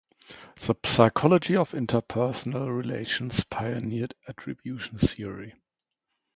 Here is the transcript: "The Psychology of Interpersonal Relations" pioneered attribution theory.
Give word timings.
"The 0.55 0.75
Psychology 0.83 1.55
of 1.55 1.73
Interpersonal 1.73 2.75
Relations" 2.75 3.43
pioneered 3.43 4.15
attribution 4.27 4.97
theory. 4.97 5.53